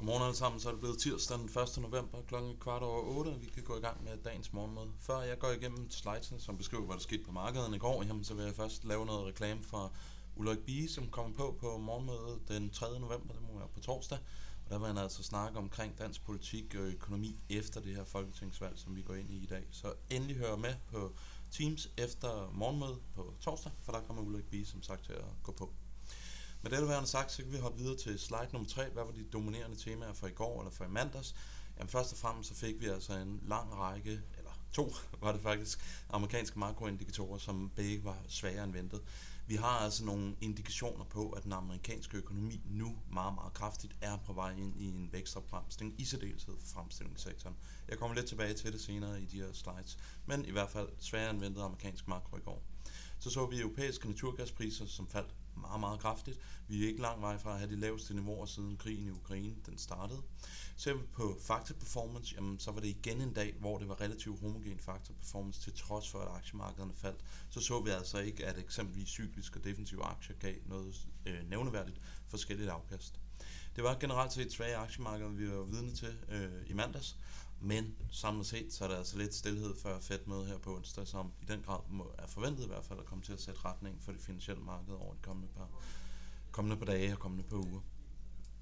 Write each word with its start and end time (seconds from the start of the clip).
Godmorgen 0.00 0.22
alle 0.22 0.36
sammen, 0.36 0.60
så 0.60 0.68
er 0.68 0.72
det 0.72 0.80
blevet 0.80 0.98
tirsdag 0.98 1.38
den 1.38 1.44
1. 1.44 1.78
november 1.82 2.22
kl. 2.28 2.34
kvart 2.60 2.82
over 2.82 3.18
8, 3.18 3.28
og 3.28 3.42
vi 3.42 3.46
kan 3.46 3.62
gå 3.62 3.76
i 3.76 3.80
gang 3.80 4.04
med 4.04 4.16
dagens 4.24 4.52
morgenmøde. 4.52 4.92
Før 5.00 5.20
jeg 5.20 5.38
går 5.38 5.50
igennem 5.50 5.90
slidesen, 5.90 6.40
som 6.40 6.56
beskriver, 6.56 6.84
hvad 6.84 6.94
der 6.94 7.00
skete 7.00 7.24
på 7.24 7.32
markedet 7.32 7.74
i 7.74 7.78
går, 7.78 8.02
jamen, 8.02 8.24
så 8.24 8.34
vil 8.34 8.44
jeg 8.44 8.54
først 8.54 8.84
lave 8.84 9.06
noget 9.06 9.26
reklame 9.26 9.62
for 9.62 9.92
Ulrik 10.36 10.58
Bie, 10.58 10.88
som 10.88 11.08
kommer 11.10 11.36
på 11.36 11.56
på 11.60 11.78
morgenmødet 11.78 12.48
den 12.48 12.70
3. 12.70 13.00
november, 13.00 13.34
det 13.34 13.42
må 13.42 13.58
være 13.58 13.68
på 13.74 13.80
torsdag. 13.80 14.18
Og 14.64 14.70
der 14.70 14.78
vil 14.78 14.86
han 14.86 14.98
altså 14.98 15.22
snakke 15.22 15.58
omkring 15.58 15.98
dansk 15.98 16.24
politik 16.24 16.74
og 16.74 16.82
økonomi 16.82 17.38
efter 17.50 17.80
det 17.80 17.96
her 17.96 18.04
folketingsvalg, 18.04 18.78
som 18.78 18.96
vi 18.96 19.02
går 19.02 19.14
ind 19.14 19.30
i 19.30 19.42
i 19.42 19.46
dag. 19.46 19.64
Så 19.70 19.92
endelig 20.10 20.36
hør 20.36 20.56
med 20.56 20.74
på 20.90 21.12
Teams 21.50 21.90
efter 21.96 22.50
morgenmødet 22.52 22.98
på 23.14 23.34
torsdag, 23.40 23.72
for 23.82 23.92
der 23.92 24.00
kommer 24.00 24.22
Ulrik 24.22 24.44
Bie 24.50 24.66
som 24.66 24.82
sagt 24.82 25.04
til 25.04 25.12
at 25.12 25.24
gå 25.42 25.52
på. 25.52 25.72
Med 26.62 26.70
det 26.70 26.88
værende 26.88 27.08
sagt, 27.08 27.32
så 27.32 27.42
kan 27.42 27.52
vi 27.52 27.58
hoppe 27.58 27.78
videre 27.78 27.96
til 27.96 28.18
slide 28.18 28.48
nummer 28.52 28.68
3. 28.68 28.90
Hvad 28.90 29.04
var 29.04 29.12
de 29.12 29.24
dominerende 29.24 29.76
temaer 29.76 30.12
for 30.12 30.26
i 30.26 30.30
går 30.30 30.60
eller 30.60 30.70
for 30.70 30.84
i 30.84 30.88
mandags? 30.88 31.34
Jamen 31.78 31.88
først 31.88 32.12
og 32.12 32.18
fremmest 32.18 32.48
så 32.48 32.54
fik 32.54 32.80
vi 32.80 32.86
altså 32.86 33.12
en 33.12 33.40
lang 33.46 33.74
række, 33.74 34.20
eller 34.38 34.50
to 34.72 34.94
var 35.22 35.32
det 35.32 35.40
faktisk, 35.40 35.80
amerikanske 36.10 36.58
makroindikatorer, 36.58 37.38
som 37.38 37.70
begge 37.76 38.04
var 38.04 38.18
svagere 38.28 38.64
end 38.64 38.72
ventet. 38.72 39.00
Vi 39.46 39.54
har 39.54 39.78
altså 39.78 40.04
nogle 40.04 40.36
indikationer 40.40 41.04
på, 41.04 41.30
at 41.30 41.44
den 41.44 41.52
amerikanske 41.52 42.16
økonomi 42.16 42.60
nu 42.70 42.98
meget, 43.12 43.34
meget 43.34 43.52
kraftigt 43.52 43.96
er 44.00 44.16
på 44.16 44.32
vej 44.32 44.50
ind 44.56 44.76
i 44.76 44.88
en 44.88 45.08
vækstopbremsning, 45.12 45.94
i 45.98 46.04
særdeleshed 46.04 46.54
for 46.60 46.66
fremstillingssektoren. 46.66 47.56
Jeg 47.88 47.98
kommer 47.98 48.14
lidt 48.14 48.26
tilbage 48.26 48.54
til 48.54 48.72
det 48.72 48.80
senere 48.80 49.22
i 49.22 49.24
de 49.24 49.36
her 49.36 49.52
slides, 49.52 49.98
men 50.26 50.44
i 50.44 50.50
hvert 50.50 50.70
fald 50.70 50.88
sværere 50.98 51.30
end 51.30 51.40
ventet 51.40 51.62
amerikansk 51.62 52.08
makro 52.08 52.36
i 52.36 52.40
går. 52.40 52.62
Så 53.20 53.30
så 53.30 53.46
vi 53.46 53.60
europæiske 53.60 54.08
naturgaspriser, 54.08 54.86
som 54.86 55.08
faldt 55.08 55.34
meget, 55.56 55.80
meget 55.80 56.00
kraftigt. 56.00 56.38
Vi 56.68 56.84
er 56.84 56.88
ikke 56.88 57.02
lang 57.02 57.22
vej 57.22 57.38
fra 57.38 57.52
at 57.52 57.58
have 57.58 57.70
de 57.70 57.76
laveste 57.76 58.14
niveauer 58.14 58.46
siden 58.46 58.76
krigen 58.76 59.06
i 59.06 59.10
Ukraine 59.10 59.56
den 59.66 59.78
startede. 59.78 60.22
Ser 60.76 60.94
vi 60.94 61.00
på 61.12 61.36
fakta 61.40 61.74
performance, 61.74 62.34
jamen, 62.34 62.58
så 62.58 62.70
var 62.70 62.80
det 62.80 62.88
igen 62.88 63.20
en 63.20 63.32
dag, 63.32 63.54
hvor 63.60 63.78
det 63.78 63.88
var 63.88 64.00
relativt 64.00 64.40
homogen 64.40 64.78
Factor 64.78 65.14
performance, 65.14 65.60
til 65.60 65.72
trods 65.72 66.10
for, 66.10 66.18
at 66.18 66.36
aktiemarkederne 66.36 66.92
faldt. 66.94 67.20
Så 67.50 67.60
så 67.60 67.80
vi 67.80 67.90
altså 67.90 68.18
ikke, 68.18 68.46
at 68.46 68.58
eksempelvis 68.58 69.08
cykliske 69.08 69.58
og 69.58 69.64
defensive 69.64 70.04
aktier 70.04 70.36
gav 70.36 70.54
noget 70.66 71.06
øh, 71.26 71.50
nævneværdigt 71.50 72.00
forskelligt 72.28 72.70
afkast. 72.70 73.20
Det 73.76 73.84
var 73.84 73.98
generelt 74.00 74.32
set 74.32 74.52
svage 74.52 74.76
aktiemarkeder, 74.76 75.30
vi 75.30 75.50
var 75.50 75.62
vidne 75.62 75.94
til 75.94 76.16
øh, 76.28 76.70
i 76.70 76.72
mandags, 76.72 77.16
men 77.60 77.96
samlet 78.10 78.46
set, 78.46 78.72
så 78.72 78.84
er 78.84 78.88
der 78.88 78.96
altså 78.96 79.18
lidt 79.18 79.34
stillhed 79.34 79.74
før 79.82 80.00
Fed 80.00 80.18
møde 80.26 80.46
her 80.46 80.58
på 80.58 80.76
onsdag, 80.76 81.06
som 81.06 81.32
i 81.42 81.44
den 81.44 81.62
grad 81.62 81.80
må, 81.88 82.12
er 82.18 82.26
forventet 82.26 82.64
i 82.64 82.66
hvert 82.66 82.84
fald 82.84 82.98
at 82.98 83.04
komme 83.04 83.24
til 83.24 83.32
at 83.32 83.40
sætte 83.40 83.60
retning 83.64 84.02
for 84.02 84.12
det 84.12 84.20
finansielle 84.20 84.62
marked 84.62 84.94
over 84.94 85.14
de 85.14 85.20
kommende 85.22 85.48
par, 85.56 85.68
kommende 86.50 86.76
par 86.76 86.84
dage 86.84 87.12
og 87.12 87.18
kommende 87.18 87.44
par 87.44 87.56
uger. 87.56 87.80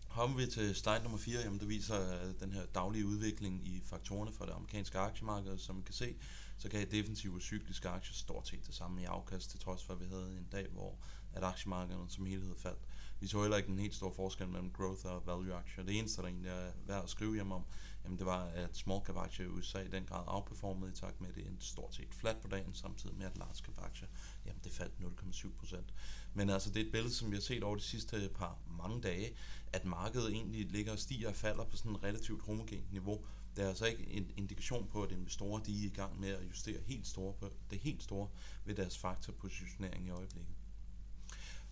Kommer 0.09 0.37
vi 0.37 0.47
til 0.47 0.75
slide 0.75 1.01
nummer 1.03 1.19
4, 1.19 1.41
jamen 1.41 1.61
det 1.61 1.69
viser 1.69 2.23
øh, 2.23 2.35
den 2.41 2.53
her 2.53 2.67
daglige 2.67 3.07
udvikling 3.07 3.69
i 3.69 3.83
faktorerne 3.85 4.33
for 4.33 4.45
det 4.45 4.53
amerikanske 4.53 4.99
aktiemarked. 4.99 5.59
Som 5.59 5.75
man 5.75 5.85
kan 5.85 5.95
se, 5.95 6.17
så 6.59 6.69
kan 6.69 6.91
defensive 6.91 7.35
og 7.35 7.41
cykliske 7.41 7.89
aktier 7.89 8.15
stort 8.15 8.49
set 8.49 8.67
det 8.67 8.75
samme 8.75 9.03
i 9.03 9.05
afkast, 9.05 9.51
til 9.51 9.61
trods 9.61 9.85
for 9.85 9.93
at 9.93 10.01
vi 10.01 10.07
havde 10.07 10.37
en 10.39 10.49
dag, 10.53 10.67
hvor 10.73 10.99
at 11.33 11.45
aktiemarkedet 11.45 12.13
som 12.13 12.27
helhed 12.27 12.55
faldt. 12.57 12.81
Vi 13.21 13.27
så 13.27 13.41
heller 13.41 13.57
ikke 13.57 13.69
en 13.69 13.79
helt 13.79 13.95
stor 13.95 14.13
forskel 14.13 14.49
mellem 14.49 14.71
growth 14.71 15.07
og 15.07 15.27
value 15.27 15.55
aktier. 15.55 15.85
Det 15.85 15.99
eneste, 15.99 16.23
der 16.23 16.29
egentlig 16.29 16.51
er 16.51 16.71
værd 16.87 17.05
at 17.05 17.11
skrive 17.11 17.35
hjem 17.35 17.53
om, 17.53 17.65
jamen 18.09 18.19
det 18.19 18.27
var, 18.27 18.45
at 18.45 18.77
small 18.77 19.01
cap 19.07 19.17
aktier 19.17 19.47
i 19.47 19.49
USA 19.49 19.81
i 19.81 19.89
den 19.89 20.05
grad 20.05 20.25
afperformede 20.27 20.91
i 20.91 20.95
takt 20.95 21.21
med, 21.21 21.29
at 21.29 21.35
det 21.35 21.47
endte 21.47 21.67
stort 21.67 21.95
set 21.95 22.15
flat 22.15 22.37
på 22.37 22.49
dagen, 22.49 22.75
samtidig 22.75 23.17
med, 23.17 23.27
at 23.27 23.39
large 23.39 23.55
cap 23.55 23.79
aktier, 23.79 24.09
jamen 24.47 24.61
det 24.65 24.73
faldt 24.73 24.95
0,7 25.01 25.59
procent. 25.59 25.95
Men 26.35 26.51
altså, 26.51 26.71
det 26.71 26.83
er 26.83 26.87
et 26.87 26.93
billede, 26.93 27.15
som 27.15 27.31
vi 27.31 27.37
har 27.37 27.41
set 27.41 27.63
over 27.63 27.77
de 27.77 27.83
sidste 27.83 28.31
par 28.35 28.59
mange 28.79 29.01
dage, 29.01 29.35
at 29.73 29.85
markedet 29.85 30.33
egentlig 30.33 30.67
ligger 30.71 30.93
og 30.93 30.99
stiger 30.99 31.29
og 31.29 31.37
falder 31.37 31.65
på 31.65 31.77
sådan 31.77 31.95
et 31.95 32.03
relativt 32.03 32.43
homogent 32.43 32.93
niveau. 32.93 33.25
Det 33.57 33.65
er 33.65 33.69
altså 33.69 33.87
ikke 33.87 34.11
en 34.11 34.31
indikation 34.37 34.89
på, 34.89 35.03
at 35.03 35.13
investorer 35.13 35.63
de 35.63 35.83
er 35.83 35.87
i 35.87 35.95
gang 35.95 36.21
med 36.21 36.29
at 36.29 36.49
justere 36.49 36.81
helt 36.87 37.07
store 37.07 37.33
på 37.33 37.53
det 37.71 37.79
helt 37.79 38.03
store 38.03 38.29
ved 38.65 38.75
deres 38.75 38.99
faktorpositionering 38.99 40.07
i 40.07 40.11
øjeblikket. 40.11 40.55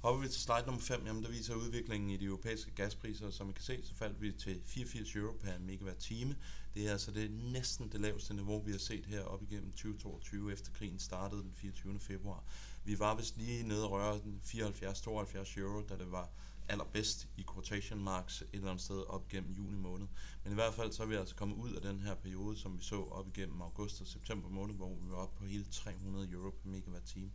Hopper 0.01 0.23
vi 0.23 0.29
til 0.29 0.41
slide 0.41 0.63
nummer 0.67 0.83
5, 0.83 1.07
jamen 1.07 1.23
der 1.23 1.31
viser 1.31 1.55
udviklingen 1.55 2.11
i 2.11 2.17
de 2.17 2.25
europæiske 2.25 2.71
gaspriser. 2.71 3.31
Som 3.31 3.51
I 3.51 3.53
kan 3.53 3.65
se, 3.65 3.81
så 3.85 3.95
faldt 3.95 4.21
vi 4.21 4.33
til 4.33 4.63
84 4.65 5.17
euro 5.17 5.37
per 5.37 5.59
megawatt 5.59 5.99
time. 5.99 6.37
Det 6.75 6.87
er 6.87 6.93
altså 6.93 7.11
det 7.11 7.31
næsten 7.31 7.93
det 7.93 8.01
laveste 8.01 8.35
niveau, 8.35 8.63
vi 8.63 8.71
har 8.71 8.79
set 8.79 9.07
her 9.07 9.23
op 9.23 9.43
igennem 9.43 9.73
2022, 9.73 10.53
efter 10.53 10.73
krigen 10.73 10.99
startede 10.99 11.43
den 11.43 11.53
24. 11.55 12.01
februar. 12.01 12.45
Vi 12.85 12.99
var 12.99 13.15
vist 13.15 13.37
lige 13.37 13.69
nede 13.69 13.85
og 13.85 13.91
røre 13.91 14.21
74-72 14.45 15.61
euro, 15.61 15.83
da 15.89 15.97
det 15.97 16.13
var 16.13 16.31
allerbedst 16.69 17.29
i 17.37 17.45
quotation 17.53 18.05
marks 18.05 18.43
et 18.43 18.49
eller 18.53 18.71
andet 18.71 18.85
sted 18.85 19.01
op 19.09 19.29
gennem 19.29 19.53
juni 19.53 19.77
måned. 19.77 20.07
Men 20.45 20.53
i 20.53 20.55
hvert 20.55 20.75
fald 20.75 20.93
så 20.93 21.03
er 21.03 21.07
vi 21.07 21.15
altså 21.15 21.35
kommet 21.35 21.57
ud 21.57 21.73
af 21.73 21.83
den 21.83 22.01
her 22.01 22.15
periode, 22.15 22.57
som 22.57 22.79
vi 22.79 22.85
så 22.85 23.03
op 23.03 23.29
igennem 23.29 23.63
august 23.63 24.01
og 24.01 24.07
september 24.07 24.49
måned, 24.49 24.75
hvor 24.75 24.95
vi 24.95 25.11
var 25.11 25.17
oppe 25.17 25.39
på 25.39 25.45
hele 25.45 25.65
300 25.65 26.31
euro 26.31 26.51
per 26.51 26.69
megawatt 26.69 27.07
time. 27.07 27.31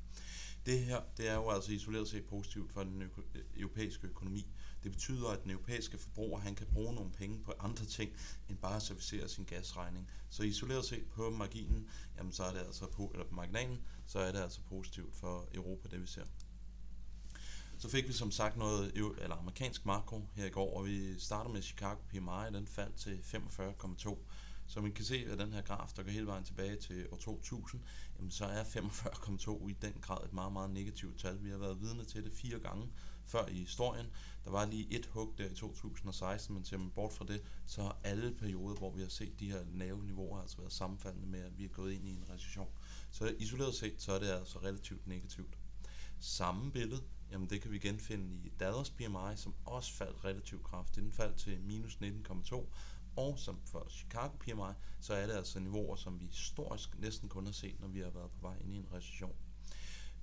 Det 0.65 0.79
her, 0.79 1.01
det 1.17 1.29
er 1.29 1.35
jo 1.35 1.49
altså 1.49 1.71
isoleret 1.71 2.07
set 2.07 2.25
positivt 2.25 2.71
for 2.71 2.83
den 2.83 3.03
europæiske 3.55 4.07
økonomi. 4.07 4.47
Det 4.83 4.91
betyder, 4.91 5.29
at 5.29 5.43
den 5.43 5.51
europæiske 5.51 5.97
forbruger, 5.97 6.39
han 6.39 6.55
kan 6.55 6.67
bruge 6.73 6.95
nogle 6.95 7.11
penge 7.11 7.43
på 7.43 7.53
andre 7.59 7.85
ting, 7.85 8.11
end 8.49 8.57
bare 8.57 8.75
at 8.75 8.81
servicere 8.81 9.29
sin 9.29 9.43
gasregning. 9.43 10.09
Så 10.29 10.43
isoleret 10.43 10.85
set 10.85 11.05
på 11.05 11.29
marginen, 11.29 11.89
jamen 12.17 12.31
så 12.31 12.43
er 12.43 12.51
det 12.51 12.59
altså 12.59 12.87
på, 12.87 13.09
eller 13.13 13.25
på 13.25 13.35
marginalen, 13.35 13.81
så 14.05 14.19
er 14.19 14.31
det 14.31 14.39
altså 14.39 14.61
positivt 14.69 15.15
for 15.15 15.47
Europa, 15.53 15.89
det 15.89 16.01
vi 16.01 16.07
ser. 16.07 16.25
Så 17.77 17.89
fik 17.89 18.07
vi 18.07 18.13
som 18.13 18.31
sagt 18.31 18.57
noget 18.57 18.93
eller 19.21 19.35
amerikansk 19.35 19.85
makro 19.85 20.27
her 20.33 20.45
i 20.45 20.49
går, 20.49 20.77
og 20.77 20.85
vi 20.85 21.19
starter 21.19 21.51
med 21.51 21.61
Chicago 21.61 21.99
PMI, 22.09 22.57
den 22.57 22.67
faldt 22.67 22.95
til 22.95 23.19
45,2. 23.23 24.17
Så 24.71 24.81
man 24.81 24.91
kan 24.91 25.05
se 25.05 25.25
at 25.31 25.39
den 25.39 25.53
her 25.53 25.61
graf, 25.61 25.91
der 25.95 26.03
går 26.03 26.11
hele 26.11 26.27
vejen 26.27 26.43
tilbage 26.43 26.75
til 26.75 27.07
år 27.11 27.17
2000, 27.17 27.81
jamen 28.17 28.31
så 28.31 28.45
er 28.45 28.63
45,2 28.63 29.67
i 29.67 29.73
den 29.81 29.93
grad 30.01 30.25
et 30.25 30.33
meget, 30.33 30.53
meget 30.53 30.69
negativt 30.69 31.19
tal. 31.19 31.43
Vi 31.43 31.49
har 31.49 31.57
været 31.57 31.81
vidne 31.81 32.05
til 32.05 32.23
det 32.23 32.33
fire 32.33 32.59
gange 32.59 32.87
før 33.25 33.47
i 33.47 33.53
historien. 33.53 34.05
Der 34.45 34.51
var 34.51 34.65
lige 34.65 34.87
et 34.89 35.05
hug 35.05 35.33
der 35.37 35.49
i 35.49 35.55
2016, 35.55 36.55
men 36.55 36.65
ser 36.65 36.77
man 36.77 36.89
bort 36.89 37.13
fra 37.13 37.25
det, 37.25 37.43
så 37.65 37.81
har 37.81 37.97
alle 38.03 38.35
perioder, 38.39 38.75
hvor 38.75 38.91
vi 38.91 39.01
har 39.01 39.09
set 39.09 39.39
de 39.39 39.51
her 39.51 39.63
lave 39.73 40.05
niveauer, 40.05 40.41
altså 40.41 40.57
været 40.57 40.73
sammenfaldende 40.73 41.27
med, 41.27 41.39
at 41.39 41.57
vi 41.57 41.65
er 41.65 41.69
gået 41.69 41.93
ind 41.93 42.07
i 42.07 42.11
en 42.11 42.25
recession. 42.29 42.69
Så 43.11 43.35
isoleret 43.39 43.75
set, 43.75 44.01
så 44.01 44.11
er 44.11 44.19
det 44.19 44.27
altså 44.27 44.59
relativt 44.59 45.07
negativt. 45.07 45.57
Samme 46.19 46.71
billede, 46.71 47.01
jamen 47.31 47.49
det 47.49 47.61
kan 47.61 47.71
vi 47.71 47.79
genfinde 47.79 48.47
i 48.47 48.49
Dallas 48.59 48.89
PMI, 48.89 49.35
som 49.35 49.53
også 49.65 49.93
faldt 49.93 50.25
relativt 50.25 50.63
kraftigt. 50.63 51.03
Den 51.03 51.13
faldt 51.13 51.37
til 51.37 51.61
minus 51.61 51.95
19,2, 51.95 52.65
og 53.15 53.39
som 53.39 53.59
for 53.65 53.87
Chicago 53.89 54.37
PMI, 54.39 54.73
så 54.99 55.13
er 55.13 55.27
det 55.27 55.33
altså 55.33 55.59
niveauer, 55.59 55.95
som 55.95 56.19
vi 56.19 56.25
historisk 56.25 56.99
næsten 56.99 57.29
kun 57.29 57.45
har 57.45 57.53
set, 57.53 57.79
når 57.79 57.87
vi 57.87 57.99
har 57.99 58.09
været 58.09 58.31
på 58.31 58.37
vej 58.41 58.57
ind 58.63 58.73
i 58.73 58.77
en 58.77 58.87
recession. 58.93 59.35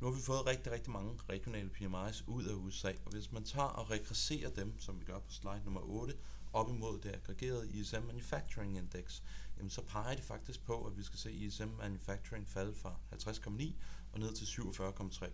Nu 0.01 0.07
har 0.07 0.15
vi 0.15 0.23
fået 0.23 0.47
rigtig, 0.47 0.73
rigtig 0.73 0.93
mange 0.93 1.21
regionale 1.29 1.71
PMI's 1.81 2.25
ud 2.27 2.45
af 2.45 2.55
USA, 2.55 2.93
og 3.05 3.13
hvis 3.13 3.33
man 3.33 3.45
tager 3.45 3.69
og 3.69 3.91
regresserer 3.91 4.51
dem, 4.51 4.79
som 4.79 5.01
vi 5.01 5.05
gør 5.05 5.19
på 5.19 5.31
slide 5.31 5.63
nummer 5.65 5.81
8, 5.81 6.15
op 6.53 6.71
imod 6.71 6.99
det 6.99 7.15
aggregerede 7.15 7.69
ISM 7.71 8.03
Manufacturing 8.07 8.77
Index, 8.77 9.23
jamen 9.57 9.71
så 9.71 9.83
peger 9.83 10.15
det 10.15 10.25
faktisk 10.25 10.65
på, 10.65 10.85
at 10.85 10.97
vi 10.97 11.03
skal 11.03 11.19
se 11.19 11.33
ISM 11.33 11.69
Manufacturing 11.79 12.49
falde 12.49 12.75
fra 12.75 12.95
50,9 13.13 13.73
og 14.13 14.19
ned 14.19 14.35
til 14.35 14.45
47,3. 14.45 15.31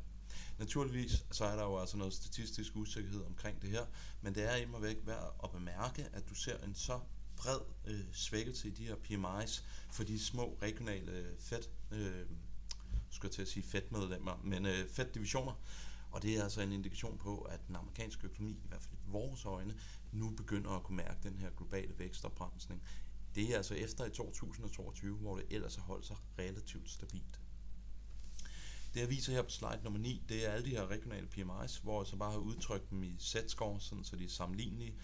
Naturligvis 0.58 1.24
så 1.30 1.44
er 1.44 1.56
der 1.56 1.62
jo 1.64 1.78
altså 1.78 1.96
noget 1.96 2.12
statistisk 2.14 2.76
usikkerhed 2.76 3.24
omkring 3.24 3.62
det 3.62 3.70
her, 3.70 3.86
men 4.20 4.34
det 4.34 4.52
er 4.52 4.56
imod 4.56 4.80
væk 4.80 4.96
værd 5.04 5.40
at 5.44 5.50
bemærke, 5.50 6.08
at 6.12 6.28
du 6.28 6.34
ser 6.34 6.58
en 6.58 6.74
så 6.74 7.00
bred 7.36 7.60
øh, 7.86 8.04
svækkelse 8.12 8.68
i 8.68 8.70
de 8.70 8.86
her 8.86 8.94
PMI's 8.94 9.62
for 9.92 10.04
de 10.04 10.18
små 10.18 10.58
regionale 10.62 11.12
øh, 11.12 11.38
Fed, 11.38 11.62
øh, 11.90 12.26
skal 13.10 13.26
jeg 13.26 13.32
til 13.32 13.42
at 13.42 13.48
sige 13.48 13.62
fedmedlemmer, 13.62 14.40
men 14.44 14.66
øh, 14.66 14.88
Fed-divisioner. 14.88 15.52
Og 16.10 16.22
det 16.22 16.36
er 16.36 16.42
altså 16.42 16.60
en 16.60 16.72
indikation 16.72 17.18
på, 17.18 17.38
at 17.38 17.66
den 17.66 17.76
amerikanske 17.76 18.26
økonomi, 18.26 18.52
i 18.52 18.68
hvert 18.68 18.82
fald 18.82 18.94
i 18.94 19.10
vores 19.10 19.44
øjne, 19.44 19.74
nu 20.12 20.30
begynder 20.30 20.70
at 20.70 20.82
kunne 20.82 20.96
mærke 20.96 21.18
den 21.22 21.38
her 21.38 21.50
globale 21.56 21.98
vækstopbremsning. 21.98 22.82
Det 23.34 23.52
er 23.52 23.56
altså 23.56 23.74
efter 23.74 24.04
i 24.04 24.10
2022, 24.10 25.16
hvor 25.16 25.36
det 25.36 25.46
ellers 25.50 25.74
har 25.74 25.82
holdt 25.82 26.06
sig 26.06 26.16
relativt 26.38 26.90
stabilt. 26.90 27.40
Det 28.94 29.00
jeg 29.00 29.10
viser 29.10 29.32
her 29.32 29.42
på 29.42 29.50
slide 29.50 29.80
nummer 29.84 30.00
9, 30.00 30.24
det 30.28 30.46
er 30.46 30.50
alle 30.50 30.70
de 30.70 30.70
her 30.70 30.86
regionale 30.86 31.28
PMI's, 31.36 31.82
hvor 31.82 32.00
jeg 32.00 32.06
så 32.06 32.16
bare 32.16 32.32
har 32.32 32.38
udtrykt 32.38 32.90
dem 32.90 33.02
i 33.02 33.16
sætskår, 33.18 33.78
sådan 33.78 34.04
så 34.04 34.16
de 34.16 34.24
er 34.24 34.28
sammenlignelige 34.28 34.94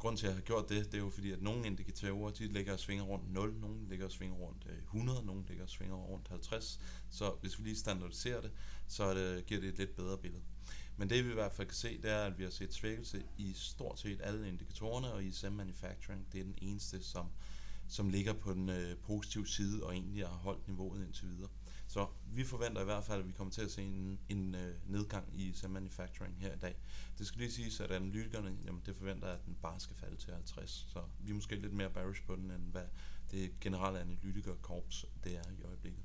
grund 0.00 0.16
til, 0.16 0.26
at 0.26 0.30
jeg 0.30 0.36
har 0.36 0.42
gjort 0.42 0.68
det, 0.68 0.86
det 0.86 0.94
er 0.94 0.98
jo 0.98 1.10
fordi, 1.10 1.30
at 1.30 1.42
nogle 1.42 1.66
indikatorer, 1.66 2.30
de 2.30 2.46
ligger 2.46 2.72
og 2.72 2.80
svinger 2.80 3.04
rundt 3.04 3.32
0, 3.32 3.54
nogle 3.60 3.88
ligger 3.88 4.04
og 4.06 4.12
svinger 4.12 4.36
rundt 4.36 4.66
øh, 4.70 4.78
100, 4.82 5.24
nogle 5.26 5.44
ligger 5.48 5.64
og 5.64 5.70
svinger 5.70 5.96
rundt 5.96 6.28
50. 6.28 6.80
Så 7.10 7.34
hvis 7.40 7.58
vi 7.58 7.64
lige 7.64 7.76
standardiserer 7.76 8.40
det, 8.40 8.50
så 8.88 9.14
det, 9.14 9.46
giver 9.46 9.60
det 9.60 9.68
et 9.68 9.78
lidt 9.78 9.96
bedre 9.96 10.18
billede. 10.18 10.42
Men 10.96 11.10
det 11.10 11.24
vi 11.24 11.30
i 11.30 11.34
hvert 11.34 11.52
fald 11.52 11.68
kan 11.68 11.76
se, 11.76 12.02
det 12.02 12.10
er, 12.10 12.24
at 12.24 12.38
vi 12.38 12.42
har 12.42 12.50
set 12.50 12.74
svækkelse 12.74 13.22
i 13.38 13.52
stort 13.52 14.00
set 14.00 14.20
alle 14.22 14.48
indikatorerne, 14.48 15.12
og 15.12 15.24
ISM 15.24 15.52
Manufacturing, 15.52 16.26
det 16.32 16.40
er 16.40 16.44
den 16.44 16.58
eneste, 16.62 17.02
som, 17.02 17.26
som 17.88 18.08
ligger 18.08 18.32
på 18.32 18.52
den 18.52 18.68
øh, 18.68 18.96
positive 18.96 19.46
side 19.46 19.84
og 19.84 19.92
egentlig 19.92 20.26
har 20.26 20.34
holdt 20.34 20.68
niveauet 20.68 21.06
indtil 21.06 21.28
videre. 21.28 21.50
Så 21.90 22.06
vi 22.32 22.44
forventer 22.44 22.82
i 22.82 22.84
hvert 22.84 23.04
fald, 23.04 23.20
at 23.20 23.26
vi 23.26 23.32
kommer 23.32 23.52
til 23.52 23.62
at 23.62 23.70
se 23.70 23.82
en, 23.82 24.20
en 24.28 24.54
øh, 24.54 24.74
nedgang 24.86 25.40
i 25.40 25.52
cell 25.52 25.72
Manufacturing 25.72 26.36
her 26.40 26.54
i 26.54 26.58
dag. 26.58 26.74
Det 27.18 27.26
skal 27.26 27.40
lige 27.40 27.52
siges, 27.52 27.80
at 27.80 27.90
analytikerne, 27.90 28.56
jamen 28.64 28.82
det 28.86 28.96
forventer, 28.96 29.28
at 29.28 29.46
den 29.46 29.56
bare 29.62 29.80
skal 29.80 29.96
falde 29.96 30.16
til 30.16 30.32
50. 30.32 30.70
Så 30.70 31.02
vi 31.20 31.30
er 31.30 31.34
måske 31.34 31.56
lidt 31.56 31.72
mere 31.72 31.90
bearish 31.90 32.26
på 32.26 32.36
den, 32.36 32.50
end 32.50 32.70
hvad 32.70 32.84
det 33.30 33.60
generelle 33.60 34.00
analytikerkorps 34.00 35.04
det 35.24 35.36
er 35.36 35.42
i 35.58 35.62
øjeblikket. 35.62 36.02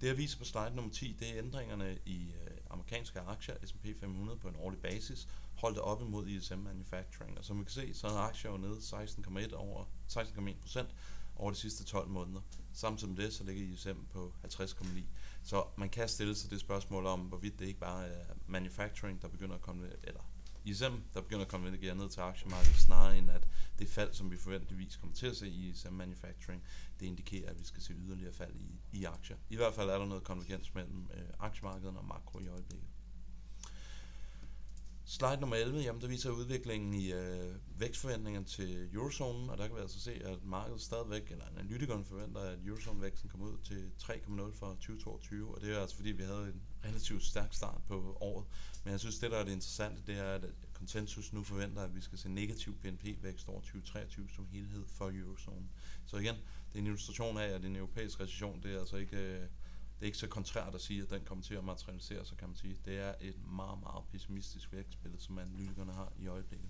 Det 0.00 0.06
jeg 0.06 0.16
viser 0.16 0.38
på 0.38 0.44
slide 0.44 0.74
nummer 0.74 0.92
10, 0.92 1.16
det 1.20 1.30
er 1.30 1.38
ændringerne 1.38 1.98
i 2.06 2.32
øh, 2.32 2.56
amerikanske 2.70 3.20
aktier, 3.20 3.54
S&P 3.64 3.86
500 4.00 4.38
på 4.38 4.48
en 4.48 4.56
årlig 4.56 4.80
basis, 4.80 5.28
holdt 5.54 5.78
op 5.78 6.02
imod 6.02 6.26
ISM 6.26 6.58
Manufacturing. 6.58 7.38
Og 7.38 7.44
som 7.44 7.58
vi 7.58 7.64
kan 7.64 7.70
se, 7.70 7.94
så 7.94 8.06
er 8.06 8.16
aktier 8.16 8.50
jo 8.50 8.56
nede 8.56 8.78
16,1 8.78 9.54
over 9.54 9.84
16,1 10.08 10.86
over 11.40 11.50
de 11.50 11.56
sidste 11.56 11.84
12 11.84 12.08
måneder. 12.08 12.40
Samtidig 12.72 13.14
med 13.14 13.24
det, 13.24 13.34
så 13.34 13.44
ligger 13.44 13.74
ISM 13.74 14.00
på 14.12 14.32
50,9. 14.44 15.00
Så 15.42 15.64
man 15.76 15.90
kan 15.90 16.08
stille 16.08 16.34
sig 16.34 16.50
det 16.50 16.60
spørgsmål 16.60 17.06
om, 17.06 17.20
hvorvidt 17.20 17.58
det 17.58 17.66
ikke 17.66 17.80
bare 17.80 18.08
er 18.08 18.24
manufacturing, 18.46 19.22
der 19.22 19.28
begynder 19.28 19.54
at 19.54 19.60
komme, 19.60 19.90
eller 20.02 20.20
ISM, 20.64 20.94
der 21.14 21.20
begynder 21.20 21.44
at 21.44 21.50
komme 21.50 21.66
konvergere 21.66 21.94
ned 21.94 22.08
til 22.08 22.20
aktiemarkedet, 22.20 22.76
snarere 22.76 23.18
end 23.18 23.30
at 23.30 23.48
det 23.78 23.88
fald, 23.88 24.12
som 24.12 24.30
vi 24.30 24.36
forventeligvis 24.36 24.96
kommer 24.96 25.16
til 25.16 25.26
at 25.26 25.36
se 25.36 25.48
i 25.48 25.68
ISM 25.68 25.92
Manufacturing, 25.92 26.62
det 27.00 27.06
indikerer, 27.06 27.50
at 27.50 27.58
vi 27.58 27.64
skal 27.64 27.82
se 27.82 27.92
yderligere 27.92 28.32
fald 28.32 28.54
i, 28.56 28.80
i 28.92 29.04
aktier. 29.04 29.36
I 29.50 29.56
hvert 29.56 29.74
fald 29.74 29.90
er 29.90 29.98
der 29.98 30.06
noget 30.06 30.24
konvergens 30.24 30.74
mellem 30.74 31.08
øh, 31.14 31.22
aktiemarkedet 31.38 31.96
og 31.96 32.04
makro 32.04 32.38
i 32.38 32.48
øjeblikket. 32.48 32.88
Slide 35.10 35.40
nummer 35.40 35.56
11, 35.56 35.80
jamen 35.80 36.02
der 36.02 36.08
viser 36.08 36.30
udviklingen 36.30 36.94
i 36.94 37.12
øh, 37.12 37.54
vækstforventningerne 37.78 38.46
til 38.46 38.88
eurozonen, 38.94 39.50
og 39.50 39.58
der 39.58 39.66
kan 39.66 39.76
vi 39.76 39.80
altså 39.80 40.00
se, 40.00 40.12
at 40.24 40.44
markedet 40.44 40.80
stadigvæk, 40.80 41.30
eller 41.30 41.44
analytikerne 41.58 42.04
forventer, 42.04 42.40
at 42.40 42.58
eurozonevæksten 42.66 43.30
kommer 43.30 43.46
ud 43.46 43.58
til 43.64 43.90
3,0 44.02 44.58
for 44.58 44.66
2022, 44.66 45.54
og 45.54 45.60
det 45.60 45.76
er 45.76 45.80
altså 45.80 45.96
fordi, 45.96 46.12
vi 46.12 46.22
havde 46.22 46.52
en 46.54 46.62
relativt 46.84 47.24
stærk 47.24 47.54
start 47.54 47.80
på 47.88 48.16
året. 48.20 48.46
Men 48.84 48.92
jeg 48.92 49.00
synes, 49.00 49.18
det 49.18 49.30
der 49.30 49.36
er 49.36 49.44
det 49.44 49.52
interessante, 49.52 50.02
det 50.06 50.18
er, 50.18 50.34
at 50.34 50.44
konsensus 50.72 51.32
nu 51.32 51.42
forventer, 51.42 51.82
at 51.82 51.94
vi 51.94 52.00
skal 52.00 52.18
se 52.18 52.28
negativ 52.28 52.74
BNP-vækst 52.74 53.48
over 53.48 53.60
2023 53.60 54.28
som 54.34 54.46
helhed 54.52 54.84
for 54.86 55.10
eurozonen. 55.14 55.70
Så 56.06 56.16
igen, 56.16 56.34
det 56.72 56.74
er 56.74 56.78
en 56.78 56.86
illustration 56.86 57.38
af, 57.38 57.48
at 57.48 57.64
en 57.64 57.76
europæisk 57.76 58.20
recession, 58.20 58.62
det 58.62 58.74
er 58.74 58.80
altså 58.80 58.96
ikke... 58.96 59.16
Øh, 59.16 59.46
det 60.00 60.06
er 60.06 60.06
ikke 60.06 60.18
så 60.18 60.26
kontrært 60.26 60.74
at 60.74 60.80
sige, 60.80 61.02
at 61.02 61.10
den 61.10 61.24
kommer 61.24 61.44
til 61.44 61.54
at 61.54 61.64
materialisere 61.64 62.24
sig, 62.24 62.36
kan 62.36 62.48
man 62.48 62.56
sige. 62.56 62.76
Det 62.84 62.98
er 62.98 63.14
et 63.20 63.46
meget, 63.46 63.80
meget 63.80 64.04
pessimistisk 64.12 64.72
vækstbillede, 64.72 65.22
som 65.22 65.38
analytikerne 65.38 65.92
har 65.92 66.12
i 66.18 66.26
øjeblikket. 66.26 66.68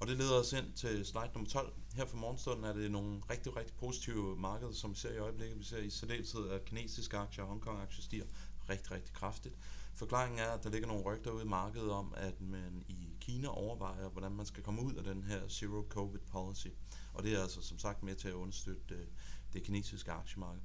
Og 0.00 0.08
det 0.08 0.16
leder 0.16 0.40
os 0.40 0.52
ind 0.52 0.72
til 0.72 1.06
slide 1.06 1.30
nummer 1.34 1.50
12. 1.50 1.74
Her 1.94 2.04
for 2.04 2.16
morgenstunden 2.16 2.64
er 2.64 2.72
det 2.72 2.90
nogle 2.90 3.20
rigtig, 3.30 3.56
rigtig 3.56 3.76
positive 3.76 4.36
markeder, 4.36 4.72
som 4.72 4.90
vi 4.90 4.96
ser 4.96 5.14
i 5.14 5.18
øjeblikket. 5.18 5.58
Vi 5.58 5.64
ser 5.64 5.78
i 5.78 5.90
særdeleshed, 5.90 6.48
at 6.48 6.64
kinesiske 6.64 7.16
aktier 7.16 7.44
og 7.44 7.48
Hongkong-aktier 7.48 8.02
stiger 8.02 8.24
rigtig, 8.68 8.90
rigtig 8.90 9.14
kraftigt. 9.14 9.56
Forklaringen 9.94 10.38
er, 10.38 10.50
at 10.50 10.64
der 10.64 10.70
ligger 10.70 10.88
nogle 10.88 11.02
rygter 11.02 11.30
ude 11.30 11.44
i 11.44 11.48
markedet 11.48 11.90
om, 11.90 12.14
at 12.16 12.40
man 12.40 12.84
i 12.88 13.16
Kina 13.20 13.48
overvejer, 13.48 14.08
hvordan 14.08 14.32
man 14.32 14.46
skal 14.46 14.62
komme 14.62 14.82
ud 14.82 14.94
af 14.94 15.04
den 15.04 15.22
her 15.22 15.48
zero 15.48 15.86
covid 15.88 16.20
policy. 16.20 16.68
Og 17.12 17.22
det 17.22 17.34
er 17.34 17.42
altså 17.42 17.62
som 17.62 17.78
sagt 17.78 18.02
med 18.02 18.14
til 18.14 18.28
at 18.28 18.34
understøtte 18.34 18.94
øh, 18.94 19.06
det 19.52 19.62
kinesiske 19.62 20.12
aktiemarked. 20.12 20.62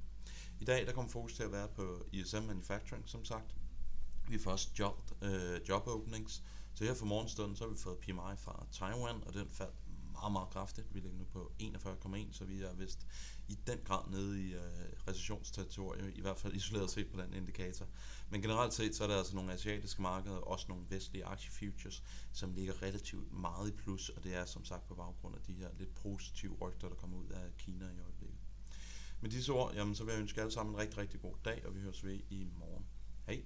I 0.60 0.64
dag 0.64 0.86
der 0.86 0.92
kommer 0.92 1.10
fokus 1.10 1.34
til 1.34 1.42
at 1.42 1.52
være 1.52 1.68
på 1.68 2.06
ISM 2.12 2.42
Manufacturing, 2.42 3.08
som 3.08 3.24
sagt. 3.24 3.54
Vi 4.28 4.38
får 4.38 4.50
også 4.50 4.68
job, 4.78 5.10
øh, 5.22 5.60
job 5.68 5.86
openings. 5.86 6.42
Så 6.74 6.84
her 6.84 6.94
for 6.94 7.06
morgenstunden, 7.06 7.56
så 7.56 7.64
har 7.64 7.70
vi 7.70 7.78
fået 7.78 7.98
PMI 7.98 8.36
fra 8.36 8.66
Taiwan, 8.72 9.24
og 9.26 9.34
den 9.34 9.48
faldt 9.48 9.74
meget, 10.12 10.32
meget 10.32 10.50
kraftigt. 10.50 10.94
Vi 10.94 11.00
ligger 11.00 11.18
nu 11.18 11.24
på 11.24 11.52
41,1, 11.62 12.32
så 12.32 12.44
vi 12.44 12.62
er 12.62 12.74
vist 12.74 13.06
i 13.48 13.58
den 13.66 13.78
grad 13.84 14.10
nede 14.10 14.48
i 14.48 14.54
øh, 14.54 14.62
recessionsterritoriet, 15.08 16.16
i 16.16 16.20
hvert 16.20 16.38
fald 16.38 16.54
isoleret 16.54 16.90
set 16.90 17.10
på 17.10 17.20
den 17.20 17.34
indikator. 17.34 17.86
Men 18.30 18.42
generelt 18.42 18.74
set, 18.74 18.94
så 18.96 19.04
er 19.04 19.08
der 19.08 19.16
altså 19.16 19.34
nogle 19.34 19.52
asiatiske 19.52 20.02
markeder, 20.02 20.36
også 20.36 20.66
nogle 20.68 20.84
vestlige 20.88 21.24
aktiefutures, 21.24 22.02
som 22.32 22.52
ligger 22.52 22.82
relativt 22.82 23.32
meget 23.32 23.68
i 23.68 23.72
plus, 23.72 24.08
og 24.08 24.24
det 24.24 24.34
er 24.34 24.44
som 24.44 24.64
sagt 24.64 24.88
på 24.88 24.94
baggrund 24.94 25.36
af 25.36 25.42
de 25.42 25.52
her 25.52 25.68
lidt 25.78 25.94
positive 25.94 26.56
rygter, 26.60 26.88
der 26.88 26.96
kommer 26.96 27.16
ud 27.16 27.28
af 27.28 27.56
Kina 27.58 27.84
i 27.84 28.00
øjeblikket. 28.00 28.37
Med 29.20 29.30
disse 29.30 29.52
ord, 29.52 29.74
jamen, 29.74 29.94
så 29.94 30.04
vil 30.04 30.12
jeg 30.12 30.20
ønske 30.20 30.40
alle 30.40 30.52
sammen 30.52 30.74
en 30.74 30.80
rigtig, 30.80 30.98
rigtig 30.98 31.20
god 31.20 31.34
dag, 31.44 31.66
og 31.66 31.74
vi 31.74 31.80
høres 31.80 32.04
ved 32.04 32.20
i 32.30 32.48
morgen. 32.58 32.86
Hej! 33.26 33.42